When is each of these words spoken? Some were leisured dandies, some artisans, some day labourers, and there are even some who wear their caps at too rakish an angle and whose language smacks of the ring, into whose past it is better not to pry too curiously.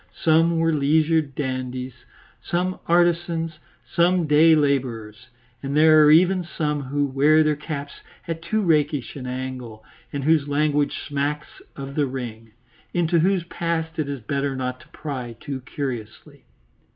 Some 0.19 0.57
were 0.57 0.73
leisured 0.73 1.35
dandies, 1.35 1.93
some 2.41 2.79
artisans, 2.87 3.59
some 3.85 4.25
day 4.25 4.55
labourers, 4.55 5.27
and 5.61 5.77
there 5.77 6.03
are 6.03 6.09
even 6.09 6.43
some 6.43 6.81
who 6.81 7.05
wear 7.05 7.43
their 7.43 7.55
caps 7.55 8.01
at 8.27 8.41
too 8.41 8.63
rakish 8.63 9.15
an 9.15 9.27
angle 9.27 9.85
and 10.11 10.23
whose 10.23 10.47
language 10.47 10.97
smacks 11.07 11.61
of 11.75 11.93
the 11.93 12.07
ring, 12.07 12.49
into 12.95 13.19
whose 13.19 13.43
past 13.43 13.99
it 13.99 14.09
is 14.09 14.21
better 14.21 14.55
not 14.55 14.79
to 14.79 14.87
pry 14.87 15.33
too 15.39 15.61
curiously. 15.67 16.45